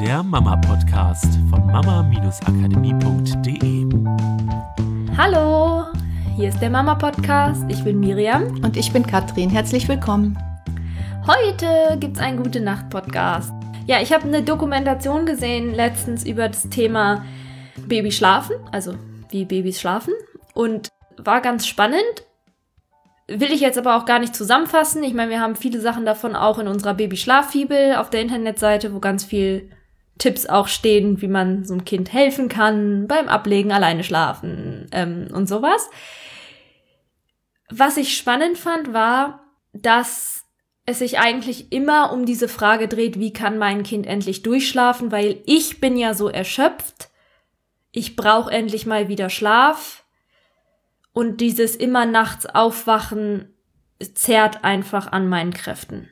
der 0.00 0.22
Mama-Podcast 0.22 1.38
von 1.48 1.66
mama-akademie.de. 1.66 3.86
Hallo, 5.16 5.84
hier 6.36 6.50
ist 6.50 6.60
der 6.60 6.68
Mama-Podcast. 6.68 7.64
Ich 7.68 7.82
bin 7.82 7.98
Miriam. 7.98 8.62
Und 8.62 8.76
ich 8.76 8.92
bin 8.92 9.06
Katrin. 9.06 9.48
Herzlich 9.48 9.88
willkommen. 9.88 10.36
Heute 11.26 11.96
gibt 11.98 12.16
es 12.16 12.22
einen 12.22 12.42
Gute-Nacht-Podcast. 12.42 13.54
Ja, 13.86 14.02
ich 14.02 14.12
habe 14.12 14.24
eine 14.24 14.42
Dokumentation 14.42 15.24
gesehen 15.24 15.74
letztens 15.74 16.26
über 16.26 16.48
das 16.48 16.68
Thema 16.68 17.24
Babyschlafen, 17.86 18.56
also 18.72 18.96
wie 19.30 19.46
Babys 19.46 19.80
schlafen. 19.80 20.12
Und 20.52 20.90
war 21.16 21.40
ganz 21.40 21.66
spannend 21.66 22.02
Will 23.28 23.50
ich 23.50 23.60
jetzt 23.60 23.76
aber 23.76 23.96
auch 23.96 24.04
gar 24.04 24.20
nicht 24.20 24.36
zusammenfassen. 24.36 25.02
Ich 25.02 25.12
meine, 25.12 25.32
wir 25.32 25.40
haben 25.40 25.56
viele 25.56 25.80
Sachen 25.80 26.06
davon 26.06 26.36
auch 26.36 26.60
in 26.60 26.68
unserer 26.68 26.94
Baby-Schlaffibel 26.94 27.96
auf 27.96 28.08
der 28.08 28.20
Internetseite, 28.20 28.94
wo 28.94 29.00
ganz 29.00 29.24
viel 29.24 29.68
Tipps 30.18 30.46
auch 30.46 30.68
stehen, 30.68 31.20
wie 31.20 31.28
man 31.28 31.64
so 31.64 31.74
einem 31.74 31.84
Kind 31.84 32.12
helfen 32.12 32.48
kann, 32.48 33.06
beim 33.06 33.28
Ablegen 33.28 33.72
alleine 33.72 34.04
schlafen 34.04 34.86
ähm, 34.92 35.28
und 35.32 35.48
sowas. 35.48 35.88
Was 37.70 37.96
ich 37.96 38.16
spannend 38.16 38.56
fand, 38.56 38.92
war, 38.92 39.44
dass 39.72 40.44
es 40.86 41.00
sich 41.00 41.18
eigentlich 41.18 41.72
immer 41.72 42.12
um 42.12 42.24
diese 42.24 42.48
Frage 42.48 42.88
dreht, 42.88 43.18
wie 43.18 43.32
kann 43.32 43.58
mein 43.58 43.82
Kind 43.82 44.06
endlich 44.06 44.42
durchschlafen, 44.42 45.10
weil 45.10 45.42
ich 45.44 45.80
bin 45.80 45.96
ja 45.96 46.14
so 46.14 46.28
erschöpft, 46.28 47.10
ich 47.90 48.14
brauche 48.14 48.50
endlich 48.50 48.86
mal 48.86 49.08
wieder 49.08 49.30
Schlaf 49.30 50.04
und 51.12 51.40
dieses 51.40 51.74
immer 51.74 52.06
nachts 52.06 52.46
aufwachen 52.46 53.54
zerrt 54.14 54.64
einfach 54.64 55.10
an 55.10 55.28
meinen 55.28 55.52
Kräften. 55.52 56.10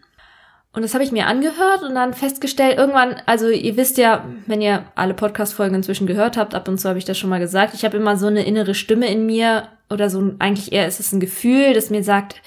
Und 0.74 0.82
das 0.82 0.92
habe 0.92 1.04
ich 1.04 1.12
mir 1.12 1.28
angehört 1.28 1.82
und 1.84 1.94
dann 1.94 2.14
festgestellt, 2.14 2.76
irgendwann, 2.76 3.14
also 3.26 3.48
ihr 3.48 3.76
wisst 3.76 3.96
ja, 3.96 4.24
wenn 4.46 4.60
ihr 4.60 4.84
alle 4.96 5.14
Podcast-Folgen 5.14 5.76
inzwischen 5.76 6.08
gehört 6.08 6.36
habt, 6.36 6.52
ab 6.52 6.66
und 6.66 6.78
zu 6.78 6.88
habe 6.88 6.98
ich 6.98 7.04
das 7.04 7.16
schon 7.16 7.30
mal 7.30 7.38
gesagt, 7.38 7.74
ich 7.74 7.84
habe 7.84 7.96
immer 7.96 8.16
so 8.16 8.26
eine 8.26 8.44
innere 8.44 8.74
Stimme 8.74 9.06
in 9.06 9.24
mir 9.24 9.68
oder 9.88 10.10
so, 10.10 10.34
eigentlich 10.40 10.72
eher 10.72 10.88
ist 10.88 10.98
es 10.98 11.12
ein 11.12 11.20
Gefühl, 11.20 11.74
das 11.74 11.90
mir 11.90 12.02
sagt, 12.02 12.42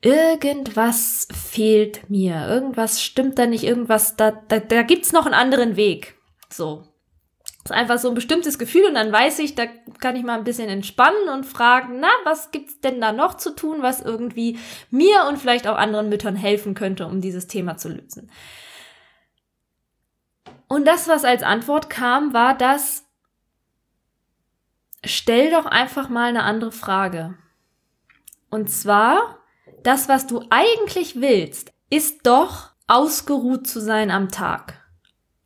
irgendwas 0.00 1.26
fehlt 1.32 2.08
mir, 2.08 2.46
irgendwas 2.48 3.02
stimmt 3.02 3.36
da 3.36 3.46
nicht, 3.46 3.64
irgendwas, 3.64 4.14
da, 4.14 4.32
da, 4.46 4.60
da 4.60 4.82
gibt's 4.82 5.12
noch 5.12 5.26
einen 5.26 5.34
anderen 5.34 5.74
Weg. 5.74 6.14
So. 6.48 6.84
Ist 7.64 7.72
einfach 7.72 7.98
so 7.98 8.08
ein 8.08 8.14
bestimmtes 8.14 8.58
Gefühl 8.58 8.86
und 8.86 8.94
dann 8.94 9.12
weiß 9.12 9.38
ich, 9.40 9.54
da 9.54 9.66
kann 10.00 10.16
ich 10.16 10.24
mal 10.24 10.38
ein 10.38 10.44
bisschen 10.44 10.70
entspannen 10.70 11.28
und 11.28 11.44
fragen, 11.44 12.00
na, 12.00 12.08
was 12.24 12.50
gibt's 12.50 12.80
denn 12.80 13.00
da 13.00 13.12
noch 13.12 13.34
zu 13.34 13.54
tun, 13.54 13.82
was 13.82 14.00
irgendwie 14.00 14.58
mir 14.90 15.26
und 15.28 15.38
vielleicht 15.38 15.66
auch 15.66 15.76
anderen 15.76 16.08
Müttern 16.08 16.36
helfen 16.36 16.74
könnte, 16.74 17.06
um 17.06 17.20
dieses 17.20 17.48
Thema 17.48 17.76
zu 17.76 17.90
lösen. 17.90 18.30
Und 20.68 20.86
das, 20.86 21.06
was 21.06 21.24
als 21.24 21.42
Antwort 21.42 21.90
kam, 21.90 22.32
war 22.32 22.56
das, 22.56 23.04
stell 25.04 25.50
doch 25.50 25.66
einfach 25.66 26.08
mal 26.08 26.28
eine 26.28 26.44
andere 26.44 26.72
Frage. 26.72 27.36
Und 28.50 28.70
zwar, 28.70 29.38
das, 29.82 30.08
was 30.08 30.26
du 30.26 30.44
eigentlich 30.48 31.20
willst, 31.20 31.72
ist 31.90 32.26
doch 32.26 32.70
ausgeruht 32.86 33.66
zu 33.66 33.80
sein 33.80 34.10
am 34.10 34.30
Tag. 34.30 34.79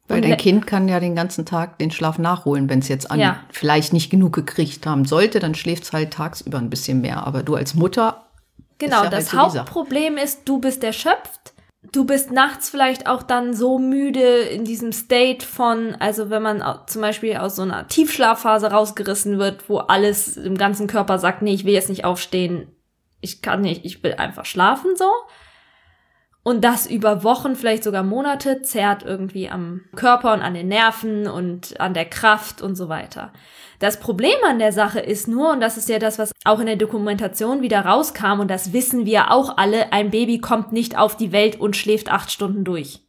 Weil 0.06 0.20
dein 0.20 0.36
Kind 0.36 0.66
kann 0.66 0.86
ja 0.86 1.00
den 1.00 1.14
ganzen 1.14 1.46
Tag 1.46 1.78
den 1.78 1.90
Schlaf 1.90 2.18
nachholen, 2.18 2.68
wenn 2.68 2.80
es 2.80 2.88
jetzt 2.88 3.10
an 3.10 3.20
ja. 3.20 3.40
vielleicht 3.50 3.94
nicht 3.94 4.10
genug 4.10 4.34
gekriegt 4.34 4.86
haben 4.86 5.06
sollte, 5.06 5.40
dann 5.40 5.54
schläft 5.54 5.84
es 5.84 5.92
halt 5.92 6.12
tagsüber 6.12 6.58
ein 6.58 6.68
bisschen 6.68 7.00
mehr. 7.00 7.26
Aber 7.26 7.42
du 7.42 7.54
als 7.54 7.74
Mutter. 7.74 8.26
Genau, 8.78 9.04
ja 9.04 9.10
das 9.10 9.32
halt 9.32 9.54
Hauptproblem 9.54 10.18
ist, 10.18 10.42
du 10.44 10.58
bist 10.58 10.84
erschöpft. 10.84 11.54
Du 11.92 12.04
bist 12.04 12.32
nachts 12.32 12.70
vielleicht 12.70 13.06
auch 13.06 13.22
dann 13.22 13.54
so 13.54 13.78
müde 13.78 14.40
in 14.40 14.64
diesem 14.64 14.92
State 14.92 15.44
von, 15.44 15.94
also 16.00 16.28
wenn 16.28 16.42
man 16.42 16.62
zum 16.86 17.00
Beispiel 17.00 17.36
aus 17.36 17.56
so 17.56 17.62
einer 17.62 17.88
Tiefschlafphase 17.88 18.70
rausgerissen 18.70 19.38
wird, 19.38 19.68
wo 19.68 19.78
alles 19.78 20.36
im 20.36 20.56
ganzen 20.56 20.86
Körper 20.86 21.18
sagt, 21.18 21.42
nee, 21.42 21.54
ich 21.54 21.64
will 21.64 21.74
jetzt 21.74 21.90
nicht 21.90 22.04
aufstehen, 22.04 22.68
ich 23.20 23.42
kann 23.42 23.60
nicht, 23.60 23.84
ich 23.84 24.02
will 24.02 24.14
einfach 24.14 24.44
schlafen 24.44 24.96
so 24.96 25.08
und 26.44 26.62
das 26.62 26.86
über 26.86 27.24
Wochen, 27.24 27.56
vielleicht 27.56 27.82
sogar 27.82 28.02
Monate, 28.02 28.60
zerrt 28.62 29.02
irgendwie 29.02 29.48
am 29.48 29.80
Körper 29.96 30.34
und 30.34 30.42
an 30.42 30.52
den 30.52 30.68
Nerven 30.68 31.26
und 31.26 31.80
an 31.80 31.94
der 31.94 32.04
Kraft 32.04 32.60
und 32.60 32.76
so 32.76 32.88
weiter. 32.90 33.32
Das 33.78 33.98
Problem 33.98 34.36
an 34.46 34.58
der 34.58 34.70
Sache 34.70 35.00
ist 35.00 35.26
nur, 35.26 35.52
und 35.52 35.60
das 35.60 35.78
ist 35.78 35.88
ja 35.88 35.98
das, 35.98 36.18
was 36.18 36.32
auch 36.44 36.60
in 36.60 36.66
der 36.66 36.76
Dokumentation 36.76 37.62
wieder 37.62 37.80
rauskam, 37.80 38.40
und 38.40 38.50
das 38.50 38.74
wissen 38.74 39.06
wir 39.06 39.30
auch 39.30 39.56
alle, 39.56 39.92
ein 39.92 40.10
Baby 40.10 40.38
kommt 40.38 40.70
nicht 40.70 40.98
auf 40.98 41.16
die 41.16 41.32
Welt 41.32 41.58
und 41.58 41.76
schläft 41.76 42.12
acht 42.12 42.30
Stunden 42.30 42.62
durch. 42.62 43.00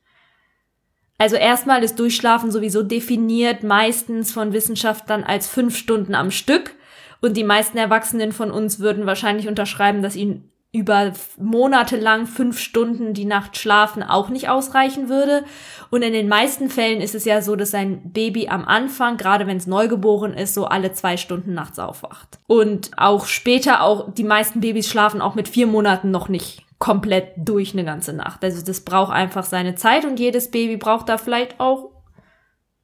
Also 1.17 1.35
erstmal 1.35 1.84
ist 1.84 2.00
Durchschlafen 2.00 2.52
sowieso 2.52 2.84
definiert, 2.84 3.63
meistens 3.63 4.31
von 4.31 4.53
Wissenschaftlern 4.53 5.23
als 5.23 5.47
fünf 5.47 5.78
Stunden 5.78 6.16
am 6.16 6.31
Stück. 6.31 6.75
Und 7.22 7.38
die 7.38 7.46
meisten 7.46 7.78
Erwachsenen 7.78 8.34
von 8.34 8.52
uns 8.52 8.79
würden 8.79 9.06
wahrscheinlich 9.06 9.47
unterschreiben, 9.47 10.02
dass 10.02 10.17
ihnen 10.17 10.52
über 10.75 11.13
Monate 11.38 11.96
lang 11.96 12.28
fünf 12.28 12.59
Stunden 12.59 13.13
die 13.13 13.24
Nacht 13.24 13.58
schlafen 13.58 14.03
auch 14.03 14.28
nicht 14.28 14.50
ausreichen 14.50 15.08
würde. 15.08 15.46
Und 15.90 16.02
in 16.02 16.12
den 16.12 16.28
meisten 16.28 16.69
Fällen 16.69 17.00
ist 17.00 17.16
es 17.16 17.24
ja 17.24 17.41
so, 17.41 17.56
dass 17.56 17.74
ein 17.74 18.12
Baby 18.12 18.50
am 18.50 18.66
Anfang, 18.66 19.16
gerade 19.16 19.47
wenn 19.47 19.56
es 19.56 19.68
neugeboren 19.68 20.34
ist, 20.34 20.53
so 20.53 20.66
alle 20.66 20.91
zwei 20.91 21.16
Stunden 21.16 21.53
nachts 21.53 21.80
aufwacht. 21.80 22.40
Und 22.47 22.91
auch 22.97 23.25
später, 23.25 23.84
auch 23.84 24.14
die 24.14 24.25
meisten 24.25 24.59
Babys 24.59 24.90
schlafen 24.90 25.22
auch 25.22 25.34
mit 25.34 25.47
vier 25.47 25.66
Monaten 25.66 26.12
noch 26.12 26.28
nicht 26.28 26.64
komplett 26.78 27.31
durch 27.38 27.72
eine 27.72 27.85
ganze 27.85 28.12
Nacht. 28.12 28.44
Also 28.44 28.64
das 28.64 28.81
braucht 28.81 29.14
einfach 29.14 29.46
seine 29.46 29.75
Zeit 29.75 30.03
und 30.03 30.19
jedes 30.19 30.52
Baby 30.52 30.75
braucht 30.75 31.08
da 31.08 31.18
vielleicht 31.18 31.62
auch 31.62 31.91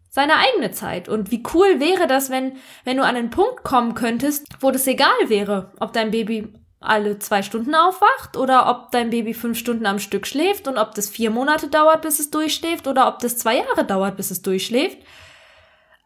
seine 0.10 0.38
eigene 0.38 0.72
Zeit. 0.72 1.10
Und 1.10 1.30
wie 1.30 1.44
cool 1.54 1.82
wäre 1.82 2.08
das, 2.08 2.30
wenn, 2.30 2.54
wenn 2.86 2.96
du 2.96 3.04
an 3.04 3.18
einen 3.18 3.32
Punkt 3.32 3.64
kommen 3.64 3.96
könntest, 3.96 4.48
wo 4.62 4.72
das 4.72 4.88
egal 4.88 5.10
wäre, 5.28 5.74
ob 5.82 5.92
dein 5.92 6.12
Baby 6.12 6.54
alle 6.82 7.20
zwei 7.20 7.44
Stunden 7.44 7.76
aufwacht 7.76 8.36
oder 8.36 8.68
ob 8.70 8.92
dein 8.92 9.12
Baby 9.12 9.34
fünf 9.34 9.58
Stunden 9.58 9.86
am 9.86 10.00
Stück 10.00 10.28
schläft 10.28 10.68
und 10.68 10.78
ob 10.78 10.96
das 10.96 11.10
vier 11.10 11.30
Monate 11.30 11.68
dauert, 11.68 12.02
bis 12.02 12.20
es 12.20 12.32
durchschläft 12.32 12.88
oder 12.88 13.08
ob 13.08 13.20
das 13.20 13.38
zwei 13.38 13.58
Jahre 13.58 13.86
dauert, 13.86 14.18
bis 14.18 14.32
es 14.32 14.42
durchschläft. 14.42 14.98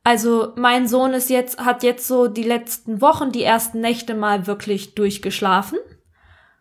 Also 0.04 0.54
mein 0.56 0.88
Sohn 0.88 1.14
ist 1.14 1.30
jetzt, 1.30 1.60
hat 1.60 1.82
jetzt 1.82 2.08
so 2.08 2.28
die 2.28 2.44
letzten 2.44 3.02
Wochen, 3.02 3.32
die 3.32 3.44
ersten 3.44 3.82
Nächte 3.82 4.14
mal 4.14 4.46
wirklich 4.46 4.94
durchgeschlafen. 4.94 5.80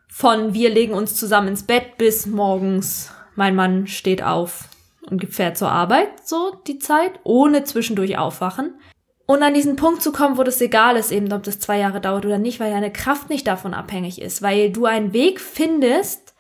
Von 0.09 0.55
wir 0.55 0.71
legen 0.71 0.95
uns 0.95 1.17
zusammen 1.17 1.49
ins 1.49 1.65
Bett 1.65 1.99
bis 1.99 2.25
morgens 2.25 3.13
mein 3.35 3.57
Mann 3.57 3.87
steht 3.87 4.23
auf 4.23 4.69
und 5.11 5.25
fährt 5.33 5.59
zur 5.59 5.71
Arbeit, 5.71 6.27
so 6.27 6.57
die 6.67 6.79
Zeit, 6.79 7.13
ohne 7.25 7.65
zwischendurch 7.65 8.17
aufwachen. 8.17 8.75
Und 9.27 9.43
an 9.43 9.55
diesen 9.55 9.77
Punkt 9.77 10.03
zu 10.03 10.13
kommen, 10.13 10.37
wo 10.37 10.43
das 10.43 10.61
egal 10.61 10.97
ist, 10.97 11.11
eben 11.11 11.33
ob 11.33 11.43
das 11.43 11.59
zwei 11.59 11.79
Jahre 11.79 12.01
dauert 12.01 12.27
oder 12.27 12.39
nicht, 12.39 12.61
weil 12.61 12.71
deine 12.71 12.93
Kraft 12.93 13.31
nicht 13.31 13.47
davon 13.47 13.73
abhängig 13.73 14.21
ist, 14.21 14.43
weil 14.43 14.71
du 14.71 14.85
einen 14.85 15.15
Weg 15.15 15.41
findest, 15.41 16.35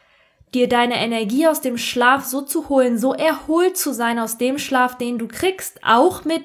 dir 0.52 0.68
deine 0.68 0.96
Energie 0.96 1.46
aus 1.46 1.60
dem 1.60 1.78
Schlaf 1.78 2.24
so 2.24 2.42
zu 2.42 2.68
holen, 2.68 2.98
so 2.98 3.14
erholt 3.14 3.76
zu 3.76 3.92
sein 3.92 4.18
aus 4.18 4.38
dem 4.38 4.58
Schlaf, 4.58 4.98
den 4.98 5.18
du 5.18 5.28
kriegst, 5.28 5.80
auch 5.82 6.24
mit 6.24 6.42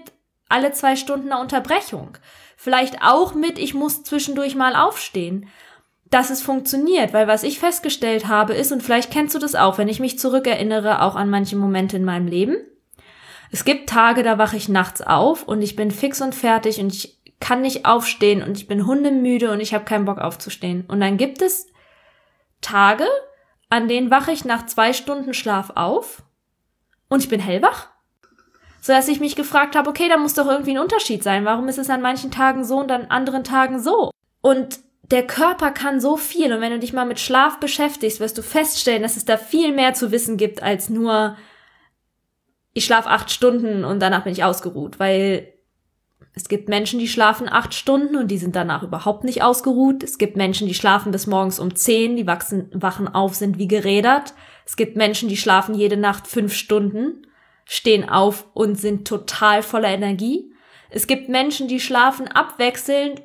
alle 0.47 0.72
zwei 0.72 0.95
Stunden 0.95 1.31
einer 1.31 1.41
Unterbrechung. 1.41 2.17
Vielleicht 2.55 3.03
auch 3.03 3.35
mit, 3.35 3.59
ich 3.59 3.73
muss 3.73 4.03
zwischendurch 4.03 4.55
mal 4.55 4.75
aufstehen. 4.75 5.47
Dass 6.09 6.31
es 6.31 6.41
funktioniert, 6.41 7.13
weil 7.13 7.28
was 7.28 7.44
ich 7.44 7.59
festgestellt 7.59 8.28
habe 8.28 8.53
ist, 8.53 8.72
und 8.72 8.81
vielleicht 8.81 9.11
kennst 9.11 9.35
du 9.35 9.39
das 9.39 9.53
auch, 9.53 9.78
wenn 9.78 9.88
ich 9.88 9.99
mich 9.99 10.17
zurückerinnere, 10.17 11.03
auch 11.03 11.16
an 11.16 11.29
manche 11.29 11.55
Momente 11.55 11.97
in 11.97 12.03
meinem 12.03 12.25
Leben, 12.25 12.57
es 13.51 13.65
gibt 13.65 13.89
Tage, 13.89 14.23
da 14.23 14.37
wache 14.37 14.57
ich 14.57 14.69
nachts 14.69 15.01
auf 15.01 15.43
und 15.43 15.61
ich 15.61 15.75
bin 15.75 15.91
fix 15.91 16.21
und 16.21 16.35
fertig 16.35 16.79
und 16.79 16.93
ich 16.93 17.19
kann 17.39 17.61
nicht 17.61 17.85
aufstehen 17.85 18.43
und 18.43 18.57
ich 18.57 18.67
bin 18.67 18.85
hundemüde 18.85 19.51
und 19.51 19.59
ich 19.59 19.73
habe 19.73 19.85
keinen 19.85 20.05
Bock 20.05 20.19
aufzustehen. 20.19 20.85
Und 20.87 20.99
dann 20.99 21.17
gibt 21.17 21.41
es 21.41 21.67
Tage, 22.61 23.05
an 23.69 23.87
denen 23.87 24.11
wache 24.11 24.31
ich 24.31 24.45
nach 24.45 24.65
zwei 24.65 24.93
Stunden 24.93 25.34
Schlaf 25.34 25.72
auf 25.75 26.23
und 27.07 27.23
ich 27.23 27.29
bin 27.29 27.40
hellwach. 27.40 27.87
So 28.81 28.93
dass 28.93 29.07
ich 29.07 29.19
mich 29.19 29.35
gefragt 29.35 29.75
habe, 29.75 29.90
okay, 29.90 30.07
da 30.09 30.17
muss 30.17 30.35
doch 30.35 30.47
irgendwie 30.47 30.72
ein 30.72 30.79
Unterschied 30.79 31.23
sein. 31.23 31.43
Warum 31.43 31.67
ist 31.67 31.79
es 31.79 31.90
an 31.90 32.02
manchen 32.02 32.31
Tagen 32.31 32.63
so 32.63 32.79
und 32.79 32.91
an 32.91 33.07
anderen 33.07 33.43
Tagen 33.43 33.79
so? 33.79 34.11
Und 34.41 34.79
der 35.11 35.25
Körper 35.25 35.72
kann 35.72 35.99
so 35.99 36.17
viel 36.17 36.53
und 36.53 36.61
wenn 36.61 36.72
du 36.72 36.79
dich 36.79 36.93
mal 36.93 37.05
mit 37.05 37.19
Schlaf 37.19 37.59
beschäftigst, 37.59 38.19
wirst 38.19 38.37
du 38.37 38.43
feststellen, 38.43 39.02
dass 39.02 39.17
es 39.17 39.25
da 39.25 39.37
viel 39.37 39.73
mehr 39.73 39.93
zu 39.93 40.11
wissen 40.11 40.37
gibt 40.37 40.61
als 40.61 40.90
nur 40.90 41.35
ich 42.73 42.85
schlafe 42.85 43.09
acht 43.09 43.31
Stunden 43.31 43.83
und 43.83 43.99
danach 43.99 44.23
bin 44.23 44.33
ich 44.33 44.43
ausgeruht, 44.43 44.99
weil 44.99 45.53
es 46.33 46.47
gibt 46.47 46.69
Menschen, 46.69 46.99
die 46.99 47.07
schlafen 47.07 47.49
acht 47.49 47.73
Stunden 47.73 48.16
und 48.16 48.29
die 48.29 48.37
sind 48.37 48.55
danach 48.55 48.83
überhaupt 48.83 49.23
nicht 49.23 49.41
ausgeruht. 49.41 50.03
Es 50.03 50.17
gibt 50.17 50.37
Menschen, 50.37 50.67
die 50.67 50.73
schlafen 50.73 51.11
bis 51.11 51.27
morgens 51.27 51.59
um 51.59 51.75
zehn, 51.75 52.16
die 52.16 52.27
wachsen, 52.27 52.69
wachen 52.73 53.07
auf, 53.07 53.35
sind 53.35 53.57
wie 53.57 53.67
gerädert. 53.67 54.33
Es 54.66 54.75
gibt 54.75 54.95
Menschen, 54.95 55.27
die 55.27 55.37
schlafen 55.37 55.75
jede 55.75 55.97
Nacht 55.97 56.27
fünf 56.27 56.53
Stunden, 56.53 57.27
stehen 57.66 58.07
auf 58.07 58.45
und 58.53 58.79
sind 58.79 59.07
total 59.07 59.63
voller 59.63 59.89
Energie. 59.89 60.53
Es 60.91 61.07
gibt 61.07 61.29
Menschen, 61.29 61.67
die 61.67 61.79
schlafen 61.79 62.27
abwechselnd 62.27 63.21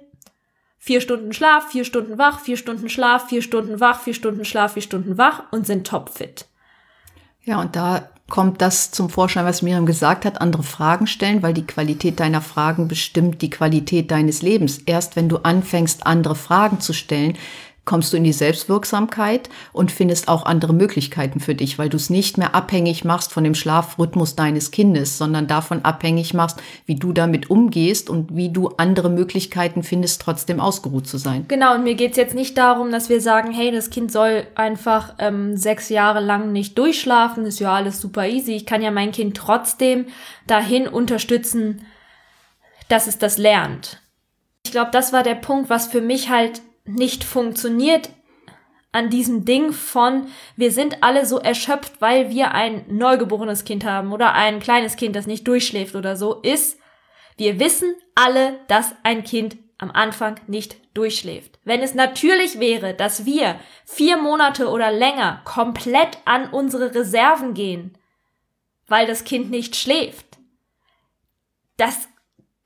vier 0.79 1.01
Stunden 1.01 1.33
Schlaf, 1.33 1.71
vier 1.71 1.85
Stunden 1.85 2.19
wach, 2.19 2.41
vier 2.41 2.57
Stunden 2.57 2.89
Schlaf, 2.89 3.29
vier 3.29 3.43
Stunden 3.43 3.81
wach, 3.81 4.01
vier 4.01 4.13
Stunden 4.13 4.45
Schlaf, 4.45 4.75
vier 4.75 4.83
Stunden 4.83 5.17
wach 5.17 5.45
und 5.51 5.67
sind 5.67 5.87
topfit. 5.87 6.47
Ja, 7.43 7.61
und 7.61 7.75
da 7.75 8.11
kommt 8.29 8.63
das 8.63 8.91
zum 8.91 9.11
Vorschein, 9.11 9.45
was 9.45 9.63
Miriam 9.63 9.87
gesagt 9.87 10.25
hat, 10.25 10.41
andere 10.41 10.63
Fragen 10.63 11.07
stellen, 11.07 11.43
weil 11.43 11.55
die 11.55 11.67
Qualität 11.67 12.21
deiner 12.21 12.41
Fragen 12.41 12.89
bestimmt 12.89 13.43
die 13.43 13.51
Qualität 13.51 14.11
deines 14.11 14.43
Lebens. 14.43 14.79
Erst 14.87 15.17
wenn 15.17 15.29
du 15.29 15.39
anfängst, 15.39 16.07
andere 16.07 16.35
Fragen 16.35 16.81
zu 16.81 16.93
stellen, 16.93 17.37
kommst 17.85 18.13
du 18.13 18.17
in 18.17 18.25
die 18.25 18.33
Selbstwirksamkeit 18.33 19.51
und 19.73 19.93
findest 19.93 20.29
auch 20.29 20.47
andere 20.47 20.73
Möglichkeiten 20.73 21.41
für 21.41 21.55
dich, 21.55 21.79
weil 21.79 21.89
du 21.89 21.97
es 21.97 22.11
nicht 22.11 22.39
mehr 22.39 22.55
abhängig 22.55 23.05
machst 23.05 23.33
von 23.33 23.45
dem 23.45 23.55
Schlafrhythmus 23.55 24.37
deines 24.37 24.71
Kindes, 24.71 25.19
sondern 25.19 25.47
davon 25.47 25.85
abhängig 25.85 26.33
machst, 26.35 26.61
wie 26.87 26.95
du 26.95 27.13
damit 27.13 27.51
umgehst 27.51 28.09
und 28.09 28.35
wie 28.35 28.51
du 28.51 28.69
andere 28.77 29.11
Möglichkeiten 29.11 29.83
findest, 29.83 30.23
trotzdem 30.23 30.61
ausgeruht 30.61 31.07
zu 31.07 31.19
sein. 31.19 31.45
Genau, 31.49 31.75
und 31.75 31.85
mir 31.85 31.95
geht's 31.95 32.17
jetzt 32.17 32.35
nicht 32.35 32.57
darum, 32.57 32.91
dass 32.91 33.09
wir 33.09 33.21
sagen, 33.21 33.53
hey, 33.53 33.71
das 33.71 33.91
Kind 33.91 34.11
soll 34.11 34.47
einfach 34.55 35.15
ähm, 35.19 35.57
sechs 35.57 35.91
Jahre 35.91 36.21
lang 36.21 36.53
nicht 36.53 36.79
durchschlafen, 36.79 37.45
ist 37.45 37.61
ja 37.61 37.75
alles 37.75 38.01
super 38.01 38.27
easy. 38.27 38.53
Ich 38.53 38.67
kann 38.67 38.83
ja 38.83 38.91
mein 38.91 39.13
Kind 39.13 39.37
trotzdem 39.37 40.07
dahin 40.47 40.89
unterstützen, 40.89 41.83
dass 42.89 43.07
es 43.07 43.19
das 43.19 43.39
lernt. 43.39 44.01
Ich 44.65 44.73
glaube, 44.73 44.91
das 44.93 45.13
war 45.13 45.23
der 45.23 45.35
Punkt, 45.35 45.69
was 45.69 45.87
für 45.87 46.01
mich 46.01 46.31
halt 46.31 46.63
nicht 46.85 47.25
funktioniert 47.25 48.11
an 48.93 49.11
diesem 49.11 49.45
Ding 49.45 49.73
von, 49.73 50.29
wir 50.57 50.71
sind 50.71 51.03
alle 51.03 51.27
so 51.27 51.39
erschöpft, 51.39 52.01
weil 52.01 52.31
wir 52.31 52.53
ein 52.53 52.85
neugeborenes 52.89 53.65
Kind 53.65 53.85
haben 53.85 54.13
oder 54.13 54.35
ein 54.35 54.61
kleines 54.61 54.97
Kind, 54.97 55.17
das 55.17 55.27
nicht 55.27 55.49
durchschläft 55.49 55.97
oder 55.97 56.17
so, 56.17 56.35
ist, 56.35 56.79
wir 57.37 57.59
wissen 57.59 57.95
alle, 58.15 58.61
dass 58.69 58.95
ein 59.03 59.25
Kind 59.25 59.57
am 59.79 59.91
Anfang 59.91 60.39
nicht 60.47 60.77
durchschläft. 60.95 61.59
Wenn 61.65 61.81
es 61.81 61.95
natürlich 61.95 62.61
wäre, 62.61 62.95
dass 62.95 63.27
wir 63.27 63.59
vier 63.85 64.17
Monate 64.17 64.69
oder 64.69 64.93
länger 64.93 65.43
komplett 65.45 66.19
an 66.25 66.51
unsere 66.51 66.95
Reserven 66.95 67.55
gehen, 67.55 67.99
weil 68.87 69.09
das 69.09 69.25
Kind 69.25 69.51
nicht 69.51 69.75
schläft, 69.75 70.39
das 71.77 72.09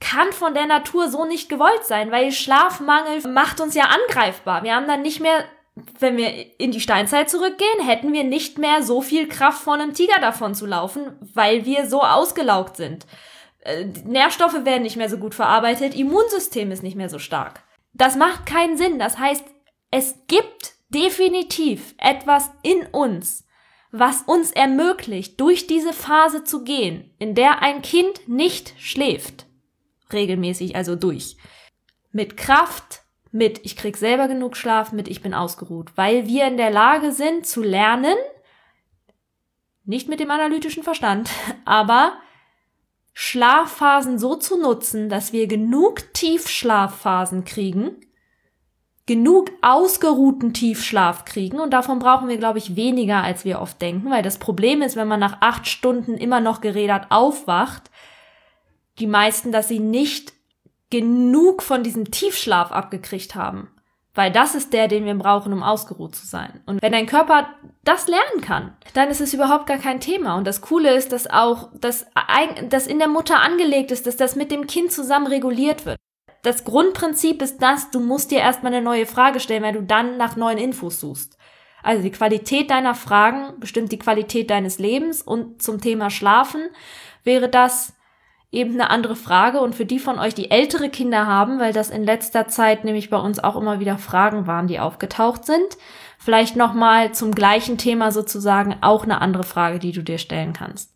kann 0.01 0.33
von 0.33 0.55
der 0.55 0.67
Natur 0.67 1.09
so 1.09 1.25
nicht 1.25 1.49
gewollt 1.49 1.85
sein, 1.85 2.11
weil 2.11 2.31
Schlafmangel 2.31 3.27
macht 3.29 3.61
uns 3.61 3.75
ja 3.75 3.85
angreifbar. 3.85 4.63
Wir 4.63 4.75
haben 4.75 4.87
dann 4.87 5.03
nicht 5.03 5.21
mehr, 5.21 5.45
wenn 5.99 6.17
wir 6.17 6.61
in 6.61 6.71
die 6.71 6.81
Steinzeit 6.81 7.29
zurückgehen, 7.29 7.85
hätten 7.85 8.13
wir 8.13 8.25
nicht 8.25 8.59
mehr 8.59 8.83
so 8.83 9.01
viel 9.01 9.29
Kraft 9.29 9.63
von 9.63 9.81
einem 9.81 9.95
Tiger 9.95 10.21
davon 10.21 10.55
zu 10.55 10.67
laufen, 10.67 11.17
weil 11.35 11.65
wir 11.65 11.89
so 11.89 12.03
ausgelaugt 12.03 12.77
sind. 12.77 13.07
Äh, 13.61 13.87
Nährstoffe 14.05 14.65
werden 14.65 14.83
nicht 14.83 14.97
mehr 14.97 15.09
so 15.09 15.19
gut 15.19 15.35
verarbeitet, 15.35 15.97
Immunsystem 15.97 16.71
ist 16.71 16.83
nicht 16.83 16.97
mehr 16.97 17.09
so 17.09 17.19
stark. 17.19 17.65
Das 17.93 18.15
macht 18.15 18.47
keinen 18.47 18.77
Sinn. 18.77 19.01
Das 19.01 19.19
heißt, 19.19 19.45
es 19.91 20.15
gibt 20.29 20.75
definitiv 20.91 21.95
etwas 21.99 22.51
in 22.63 22.87
uns, 22.87 23.47
was 23.91 24.23
uns 24.23 24.53
ermöglicht, 24.53 25.41
durch 25.41 25.67
diese 25.67 25.93
Phase 25.93 26.45
zu 26.45 26.63
gehen, 26.63 27.15
in 27.19 27.35
der 27.35 27.63
ein 27.63 27.83
Kind 27.83 28.29
nicht 28.29 28.75
schläft 28.79 29.48
regelmäßig, 30.13 30.77
also 30.77 30.97
durch. 30.97 31.37
Mit 32.13 32.37
Kraft, 32.37 33.03
mit 33.31 33.61
ich 33.65 33.77
krieg 33.77 33.97
selber 33.97 34.29
genug 34.29 34.57
Schlaf, 34.57 34.93
mit 34.93 35.09
ich 35.09 35.23
bin 35.23 35.35
ausgeruht, 35.35 35.93
weil 35.97 36.27
wir 36.27 36.47
in 36.47 36.57
der 36.57 36.71
Lage 36.71 37.13
sind 37.13 37.47
zu 37.47 37.63
lernen, 37.63 38.17
nicht 39.85 40.09
mit 40.09 40.21
dem 40.21 40.31
analytischen 40.31 40.83
Verstand, 40.83 41.31
aber 41.65 42.19
Schlafphasen 43.13 44.19
so 44.19 44.37
zu 44.37 44.61
nutzen, 44.61 45.09
dass 45.09 45.33
wir 45.33 45.49
genug 45.49 46.15
Tiefschlafphasen 46.15 47.45
kriegen, 47.45 47.97
genug 49.07 49.51
ausgeruhten 49.61 50.53
Tiefschlaf 50.53 51.25
kriegen. 51.25 51.59
Und 51.59 51.73
davon 51.73 51.99
brauchen 51.99 52.29
wir, 52.29 52.37
glaube 52.37 52.59
ich, 52.59 52.77
weniger, 52.77 53.25
als 53.25 53.45
wir 53.45 53.61
oft 53.61 53.83
denken, 53.83 54.11
weil 54.11 54.23
das 54.23 54.39
Problem 54.39 54.83
ist, 54.83 54.95
wenn 54.95 55.09
man 55.09 55.19
nach 55.19 55.39
acht 55.41 55.67
Stunden 55.67 56.15
immer 56.15 56.41
noch 56.41 56.61
gerädert 56.61 57.07
aufwacht, 57.11 57.91
die 58.99 59.07
meisten, 59.07 59.53
dass 59.53 59.69
sie 59.69 59.81
nicht 59.81 60.33
genug 60.91 61.63
von 61.63 61.83
diesem 61.83 62.11
Tiefschlaf 62.11 62.73
abgekriegt 62.73 63.35
haben. 63.35 63.69
Weil 64.15 64.33
das 64.33 64.55
ist 64.57 64.73
der, 64.73 64.89
den 64.89 65.05
wir 65.05 65.15
brauchen, 65.15 65.53
um 65.53 65.63
ausgeruht 65.63 66.17
zu 66.17 66.27
sein. 66.27 66.61
Und 66.67 66.83
wenn 66.83 66.91
dein 66.91 67.07
Körper 67.07 67.51
das 67.85 68.09
lernen 68.09 68.41
kann, 68.41 68.77
dann 68.95 69.11
ist 69.11 69.21
es 69.21 69.33
überhaupt 69.33 69.67
gar 69.67 69.79
kein 69.79 70.01
Thema. 70.01 70.37
Und 70.37 70.45
das 70.45 70.61
Coole 70.61 70.93
ist, 70.95 71.13
dass 71.13 71.31
auch 71.31 71.71
das, 71.81 72.07
das 72.69 72.89
in 72.89 72.99
der 72.99 73.07
Mutter 73.07 73.41
angelegt 73.41 73.93
ist, 73.93 74.07
dass 74.07 74.17
das 74.17 74.35
mit 74.35 74.51
dem 74.51 74.67
Kind 74.67 74.91
zusammen 74.91 75.29
reguliert 75.29 75.87
wird. 75.87 75.99
Das 76.43 76.65
Grundprinzip 76.65 77.43
ist 77.43 77.63
das, 77.63 77.91
du 77.91 78.01
musst 78.01 78.31
dir 78.31 78.39
erstmal 78.39 78.73
eine 78.73 78.83
neue 78.83 79.07
Frage 79.07 79.39
stellen, 79.39 79.63
weil 79.63 79.75
du 79.75 79.83
dann 79.83 80.17
nach 80.17 80.35
neuen 80.35 80.59
Infos 80.59 80.99
suchst. 80.99 81.37
Also 81.83 82.03
die 82.03 82.11
Qualität 82.11 82.71
deiner 82.71 82.95
Fragen 82.95 83.61
bestimmt 83.61 83.93
die 83.93 83.99
Qualität 83.99 84.51
deines 84.51 84.79
Lebens 84.79 85.23
und 85.23 85.63
zum 85.63 85.81
Thema 85.81 86.11
Schlafen 86.11 86.69
wäre 87.23 87.49
das, 87.49 87.95
eben 88.51 88.75
eine 88.75 88.91
andere 88.91 89.17
Frage 89.17 89.61
und 89.61 89.75
für 89.75 89.85
die 89.85 89.99
von 89.99 90.19
euch, 90.19 90.35
die 90.35 90.51
ältere 90.51 90.89
Kinder 90.89 91.27
haben, 91.27 91.61
weil 91.61 91.73
das 91.73 91.91
in 91.91 92.05
letzter 92.05 92.49
Zeit 92.49 92.85
nämlich 92.85 93.11
bei 93.11 93.19
uns 93.19 93.39
auch 93.39 93.57
immer 93.57 93.79
wieder 93.79 93.99
Fragen 93.99 94.47
waren, 94.47 94.67
die 94.67 94.81
aufgetaucht 94.81 95.45
sind, 95.45 95.77
vielleicht 96.19 96.57
nochmal 96.57 97.13
zum 97.13 97.33
gleichen 97.33 97.77
Thema 97.77 98.11
sozusagen 98.11 98.77
auch 98.81 99.05
eine 99.05 99.21
andere 99.21 99.45
Frage, 99.45 99.79
die 99.79 99.93
du 99.93 100.03
dir 100.03 100.19
stellen 100.19 100.55
kannst. 100.55 100.95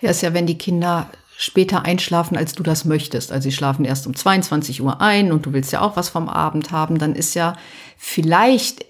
Ja, 0.00 0.10
ist 0.10 0.22
ja, 0.22 0.34
wenn 0.34 0.46
die 0.46 0.58
Kinder 0.58 1.10
später 1.36 1.84
einschlafen, 1.84 2.36
als 2.36 2.54
du 2.54 2.62
das 2.62 2.84
möchtest. 2.84 3.32
Also 3.32 3.48
sie 3.48 3.54
schlafen 3.54 3.84
erst 3.84 4.06
um 4.06 4.14
22 4.14 4.82
Uhr 4.82 5.00
ein 5.00 5.32
und 5.32 5.46
du 5.46 5.52
willst 5.52 5.72
ja 5.72 5.80
auch 5.80 5.96
was 5.96 6.08
vom 6.08 6.28
Abend 6.28 6.70
haben, 6.70 6.98
dann 6.98 7.14
ist 7.14 7.34
ja 7.34 7.56
vielleicht 7.96 8.84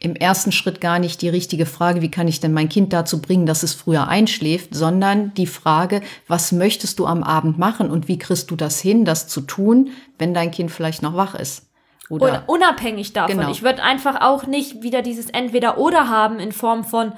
im 0.00 0.14
ersten 0.14 0.52
Schritt 0.52 0.80
gar 0.80 0.98
nicht 0.98 1.22
die 1.22 1.28
richtige 1.28 1.66
Frage, 1.66 2.02
wie 2.02 2.10
kann 2.10 2.28
ich 2.28 2.40
denn 2.40 2.52
mein 2.52 2.68
Kind 2.68 2.92
dazu 2.92 3.20
bringen, 3.20 3.46
dass 3.46 3.62
es 3.62 3.74
früher 3.74 4.08
einschläft, 4.08 4.74
sondern 4.74 5.34
die 5.34 5.46
Frage, 5.46 6.02
was 6.28 6.52
möchtest 6.52 6.98
du 6.98 7.06
am 7.06 7.24
Abend 7.24 7.58
machen 7.58 7.90
und 7.90 8.06
wie 8.06 8.18
kriegst 8.18 8.50
du 8.50 8.56
das 8.56 8.80
hin, 8.80 9.04
das 9.04 9.26
zu 9.26 9.40
tun, 9.40 9.90
wenn 10.18 10.34
dein 10.34 10.50
Kind 10.50 10.70
vielleicht 10.70 11.02
noch 11.02 11.16
wach 11.16 11.34
ist? 11.34 11.68
Oder 12.08 12.44
und 12.46 12.54
unabhängig 12.56 13.12
davon. 13.12 13.36
Genau. 13.36 13.50
Ich 13.50 13.62
würde 13.62 13.82
einfach 13.82 14.20
auch 14.20 14.46
nicht 14.46 14.82
wieder 14.82 15.02
dieses 15.02 15.28
Entweder-Oder 15.30 16.08
haben 16.08 16.38
in 16.38 16.52
Form 16.52 16.84
von, 16.84 17.12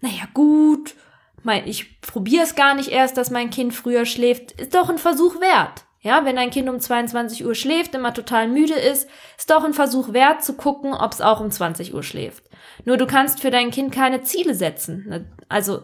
naja, 0.00 0.24
gut, 0.34 0.94
mein, 1.42 1.66
ich 1.66 2.00
probiere 2.00 2.44
es 2.44 2.54
gar 2.54 2.74
nicht 2.74 2.90
erst, 2.90 3.16
dass 3.16 3.30
mein 3.30 3.50
Kind 3.50 3.74
früher 3.74 4.04
schläft. 4.04 4.52
Ist 4.52 4.74
doch 4.74 4.88
ein 4.88 4.98
Versuch 4.98 5.40
wert. 5.40 5.84
Ja, 6.02 6.24
wenn 6.24 6.34
dein 6.34 6.50
Kind 6.50 6.68
um 6.68 6.80
22 6.80 7.46
Uhr 7.46 7.54
schläft, 7.54 7.94
immer 7.94 8.12
total 8.12 8.48
müde 8.48 8.74
ist, 8.74 9.08
ist 9.38 9.50
doch 9.50 9.62
ein 9.64 9.72
Versuch 9.72 10.12
wert 10.12 10.42
zu 10.44 10.54
gucken, 10.54 10.94
ob 10.94 11.12
es 11.12 11.20
auch 11.20 11.40
um 11.40 11.50
20 11.50 11.94
Uhr 11.94 12.02
schläft. 12.02 12.42
Nur 12.84 12.96
du 12.96 13.06
kannst 13.06 13.40
für 13.40 13.50
dein 13.50 13.70
Kind 13.70 13.92
keine 13.92 14.22
Ziele 14.22 14.54
setzen. 14.54 15.06
Ne, 15.08 15.24
also 15.48 15.82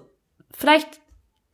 vielleicht 0.52 0.88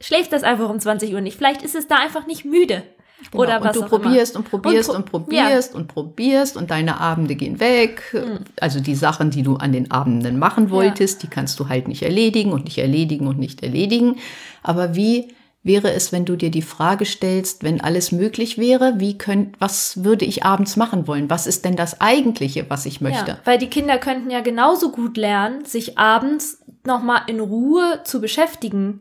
schläft 0.01 0.33
das 0.33 0.45
einfach 0.45 0.71
um 0.71 0.81
20 0.81 1.13
Uhr 1.13 1.21
nicht. 1.21 1.37
Vielleicht 1.37 1.63
ist 1.63 1.75
es 1.75 1.89
da 1.89 1.97
einfach 1.97 2.27
nicht 2.27 2.47
müde. 2.47 2.83
Genau. 3.31 3.43
Oder 3.43 3.63
was 3.63 3.77
und 3.77 3.85
du 3.85 3.89
probierst 3.89 4.37
und 4.37 4.49
probierst 4.49 4.91
und, 4.91 5.07
pro 5.07 5.19
und 5.19 5.25
probierst 5.27 5.73
ja. 5.73 5.79
und 5.79 5.89
probierst 5.89 6.57
und 6.57 6.71
deine 6.71 7.01
Abende 7.01 7.37
gehen 7.37 7.61
weg. 7.61 8.03
Mhm. 8.13 8.41
Also 8.61 8.81
die 8.81 8.95
Sachen, 8.95 9.31
die 9.31 9.43
du 9.43 9.57
an 9.57 9.73
den 9.73 9.91
Abenden 9.91 10.39
machen 10.39 10.71
wolltest, 10.71 11.23
ja. 11.23 11.29
die 11.29 11.35
kannst 11.35 11.61
du 11.61 11.69
halt 11.69 11.87
nicht 11.87 12.03
erledigen 12.03 12.53
und 12.53 12.65
nicht 12.65 12.79
erledigen 12.79 13.27
und 13.27 13.39
nicht 13.39 13.63
erledigen. 13.63 14.17
Aber 14.63 14.97
wie 14.97 15.35
wäre 15.65 15.93
es, 15.93 16.13
wenn 16.13 16.27
du 16.27 16.37
dir 16.37 16.51
die 16.51 16.63
Frage 16.63 17.07
stellst, 17.07 17.65
wenn 17.65 17.81
alles 17.81 18.13
möglich 18.13 18.59
wäre, 18.59 19.01
wie 19.01 19.17
könnt, 19.17 19.59
was 19.61 20.05
würde 20.05 20.27
ich 20.27 20.45
abends 20.45 20.77
machen 20.77 21.09
wollen? 21.09 21.31
Was 21.31 21.47
ist 21.47 21.65
denn 21.65 21.75
das 21.75 22.03
Eigentliche, 22.03 22.69
was 22.69 22.85
ich 22.85 23.01
möchte? 23.01 23.33
Ja, 23.33 23.39
weil 23.45 23.59
die 23.59 23.71
Kinder 23.71 23.99
könnten 23.99 24.31
ja 24.31 24.41
genauso 24.41 24.93
gut 24.93 25.17
lernen, 25.17 25.65
sich 25.65 25.99
abends 25.99 26.63
nochmal 26.85 27.23
in 27.29 27.41
Ruhe 27.41 28.03
zu 28.05 28.21
beschäftigen. 28.21 29.01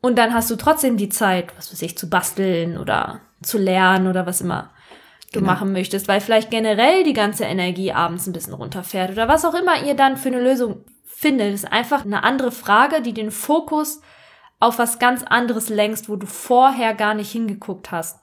Und 0.00 0.16
dann 0.16 0.32
hast 0.32 0.50
du 0.50 0.56
trotzdem 0.56 0.96
die 0.96 1.08
Zeit, 1.08 1.48
was 1.56 1.72
weiß 1.72 1.82
ich, 1.82 1.98
zu 1.98 2.08
basteln 2.08 2.78
oder 2.78 3.20
zu 3.42 3.58
lernen 3.58 4.06
oder 4.06 4.26
was 4.26 4.40
immer 4.40 4.70
du 5.32 5.40
genau. 5.40 5.52
machen 5.52 5.72
möchtest, 5.72 6.06
weil 6.06 6.20
vielleicht 6.20 6.50
generell 6.50 7.02
die 7.02 7.12
ganze 7.12 7.44
Energie 7.44 7.92
abends 7.92 8.26
ein 8.26 8.32
bisschen 8.32 8.54
runterfährt 8.54 9.10
oder 9.10 9.28
was 9.28 9.44
auch 9.44 9.54
immer 9.54 9.82
ihr 9.84 9.94
dann 9.94 10.16
für 10.16 10.28
eine 10.28 10.40
Lösung 10.40 10.84
findet. 11.04 11.54
Ist 11.54 11.70
einfach 11.70 12.04
eine 12.04 12.22
andere 12.22 12.52
Frage, 12.52 13.02
die 13.02 13.12
den 13.12 13.32
Fokus 13.32 14.00
auf 14.60 14.78
was 14.78 14.98
ganz 14.98 15.22
anderes 15.24 15.68
lenkst, 15.68 16.08
wo 16.08 16.16
du 16.16 16.26
vorher 16.26 16.94
gar 16.94 17.14
nicht 17.14 17.32
hingeguckt 17.32 17.90
hast. 17.90 18.20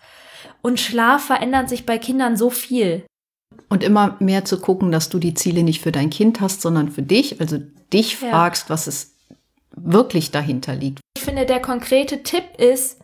Und 0.62 0.79
Schlaf 0.79 1.25
verändert 1.25 1.67
sich 1.67 1.86
bei 1.86 1.98
Kindern 1.98 2.38
so 2.38 2.50
viel. 2.50 3.06
Und 3.70 3.84
immer 3.84 4.15
mehr 4.20 4.46
zu 4.46 4.62
gucken, 4.62 4.91
dass 4.91 5.10
du 5.10 5.20
die 5.20 5.34
Ziele 5.34 5.63
nicht 5.63 5.82
für 5.82 5.91
dein 5.91 6.10
Kind 6.10 6.39
hast, 6.39 6.62
sondern 6.62 6.89
für 6.89 7.01
dich. 7.01 7.41
Also 7.41 7.58
dich 7.91 8.22
ja. 8.22 8.29
fragst, 8.29 8.70
was 8.70 8.88
es 8.88 9.15
wirklich 9.75 10.32
dahinter 10.32 10.75
liegt. 10.75 11.00
Ich 11.17 11.24
finde, 11.24 11.46
der 11.46 11.60
konkrete 11.60 12.24
Tipp 12.24 12.46
ist, 12.58 13.00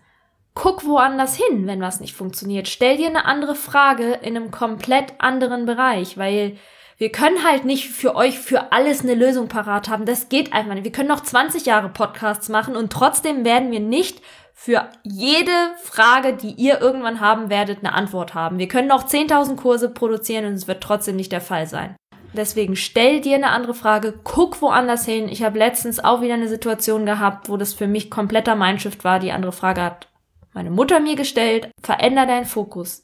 guck 0.53 0.85
woanders 0.85 1.35
hin, 1.35 1.65
wenn 1.67 1.81
was 1.81 1.99
nicht 1.99 2.13
funktioniert. 2.13 2.67
Stell 2.67 2.97
dir 2.97 3.07
eine 3.07 3.25
andere 3.25 3.55
Frage 3.55 4.13
in 4.21 4.35
einem 4.35 4.51
komplett 4.51 5.13
anderen 5.19 5.65
Bereich, 5.65 6.17
weil 6.17 6.57
wir 6.97 7.11
können 7.11 7.43
halt 7.43 7.65
nicht 7.65 7.89
für 7.89 8.15
euch 8.15 8.39
für 8.39 8.71
alles 8.71 9.01
eine 9.01 9.15
Lösung 9.15 9.47
parat 9.47 9.89
haben. 9.89 10.05
Das 10.05 10.29
geht 10.29 10.53
einfach 10.53 10.73
nicht. 10.73 10.83
Wir 10.83 10.91
können 10.91 11.09
noch 11.09 11.21
20 11.23 11.65
Jahre 11.65 11.89
Podcasts 11.89 12.49
machen 12.49 12.75
und 12.75 12.91
trotzdem 12.91 13.45
werden 13.45 13.71
wir 13.71 13.79
nicht 13.79 14.21
für 14.53 14.89
jede 15.03 15.51
Frage, 15.81 16.33
die 16.33 16.51
ihr 16.51 16.79
irgendwann 16.79 17.19
haben 17.19 17.49
werdet, 17.49 17.79
eine 17.79 17.93
Antwort 17.93 18.33
haben. 18.33 18.59
Wir 18.59 18.67
können 18.67 18.87
noch 18.87 19.05
10.000 19.05 19.55
Kurse 19.55 19.89
produzieren 19.89 20.45
und 20.45 20.53
es 20.53 20.67
wird 20.67 20.81
trotzdem 20.81 21.15
nicht 21.15 21.31
der 21.31 21.41
Fall 21.41 21.67
sein. 21.67 21.95
Deswegen 22.33 22.75
stell 22.75 23.21
dir 23.21 23.35
eine 23.35 23.49
andere 23.49 23.73
Frage, 23.73 24.13
guck 24.23 24.61
woanders 24.61 25.05
hin. 25.05 25.29
Ich 25.29 25.43
habe 25.43 25.59
letztens 25.59 26.03
auch 26.03 26.21
wieder 26.21 26.33
eine 26.33 26.47
Situation 26.47 27.05
gehabt, 27.05 27.49
wo 27.49 27.57
das 27.57 27.73
für 27.73 27.87
mich 27.87 28.09
kompletter 28.09 28.55
Mindshift 28.55 29.03
war. 29.03 29.19
Die 29.19 29.31
andere 29.31 29.51
Frage 29.51 29.81
hat 29.81 30.07
meine 30.53 30.71
Mutter 30.71 30.99
mir 30.99 31.15
gestellt. 31.15 31.69
Veränder 31.81 32.25
deinen 32.25 32.45
Fokus. 32.45 33.03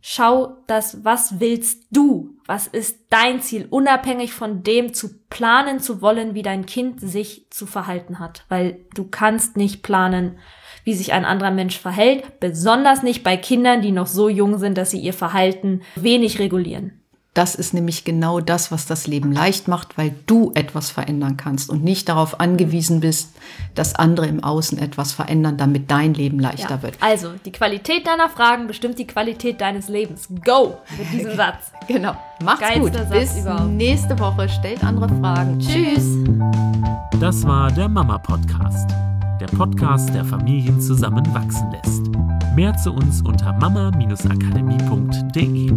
Schau 0.00 0.58
das, 0.66 1.04
was 1.04 1.40
willst 1.40 1.86
du? 1.90 2.36
Was 2.46 2.66
ist 2.66 3.00
dein 3.10 3.40
Ziel? 3.40 3.66
Unabhängig 3.68 4.32
von 4.32 4.62
dem 4.62 4.94
zu 4.94 5.18
planen 5.28 5.80
zu 5.80 6.00
wollen, 6.00 6.34
wie 6.34 6.42
dein 6.42 6.66
Kind 6.66 7.00
sich 7.00 7.46
zu 7.50 7.66
verhalten 7.66 8.18
hat. 8.18 8.44
Weil 8.48 8.80
du 8.94 9.04
kannst 9.08 9.56
nicht 9.56 9.82
planen, 9.82 10.38
wie 10.84 10.94
sich 10.94 11.12
ein 11.12 11.24
anderer 11.24 11.50
Mensch 11.50 11.78
verhält. 11.78 12.40
Besonders 12.40 13.02
nicht 13.02 13.24
bei 13.24 13.36
Kindern, 13.36 13.82
die 13.82 13.92
noch 13.92 14.06
so 14.06 14.28
jung 14.28 14.58
sind, 14.58 14.78
dass 14.78 14.92
sie 14.92 15.00
ihr 15.00 15.12
Verhalten 15.12 15.82
wenig 15.96 16.38
regulieren. 16.38 16.97
Das 17.38 17.54
ist 17.54 17.72
nämlich 17.72 18.02
genau 18.02 18.40
das, 18.40 18.72
was 18.72 18.86
das 18.86 19.06
Leben 19.06 19.30
leicht 19.30 19.68
macht, 19.68 19.96
weil 19.96 20.12
du 20.26 20.50
etwas 20.56 20.90
verändern 20.90 21.36
kannst 21.36 21.70
und 21.70 21.84
nicht 21.84 22.08
darauf 22.08 22.40
angewiesen 22.40 22.98
bist, 22.98 23.30
dass 23.76 23.94
andere 23.94 24.26
im 24.26 24.42
Außen 24.42 24.76
etwas 24.76 25.12
verändern, 25.12 25.56
damit 25.56 25.88
dein 25.88 26.14
Leben 26.14 26.40
leichter 26.40 26.78
ja. 26.78 26.82
wird. 26.82 26.96
Also, 26.98 27.34
die 27.44 27.52
Qualität 27.52 28.08
deiner 28.08 28.28
Fragen 28.28 28.66
bestimmt 28.66 28.98
die 28.98 29.06
Qualität 29.06 29.60
deines 29.60 29.88
Lebens. 29.88 30.26
Go 30.44 30.78
mit 30.98 31.12
diesem 31.12 31.36
Satz. 31.40 31.70
genau. 31.86 32.16
Macht's 32.42 32.58
Geilster 32.58 32.80
gut. 32.80 32.94
Satz 32.94 33.10
Bis 33.10 33.38
überhaupt. 33.38 33.70
nächste 33.70 34.18
Woche. 34.18 34.48
Stellt 34.48 34.82
andere 34.82 35.08
Fragen. 35.08 35.60
Tschüss. 35.60 36.16
Das 37.20 37.46
war 37.46 37.70
der 37.70 37.88
Mama 37.88 38.18
Podcast. 38.18 38.90
Der 39.40 39.46
Podcast, 39.46 40.12
der 40.12 40.24
Familien 40.24 40.80
zusammenwachsen 40.80 41.70
lässt. 41.70 42.02
Mehr 42.56 42.76
zu 42.78 42.92
uns 42.92 43.22
unter 43.22 43.52
mama-akademie.de. 43.52 45.72